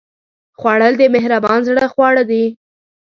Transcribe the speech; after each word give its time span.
خوړل 0.59 0.93
د 0.97 1.01
مهربان 1.15 1.59
زړه 1.69 1.85
خواړه 1.93 2.23
دي 2.31 2.43